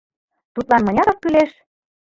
Тудлан 0.53 0.81
мынярак 0.85 1.17
кӱлеш? 1.21 1.51